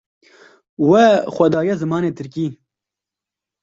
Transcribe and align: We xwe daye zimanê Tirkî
We 0.89 1.03
xwe 1.35 1.45
daye 1.53 1.73
zimanê 1.81 2.11
Tirkî 2.17 2.47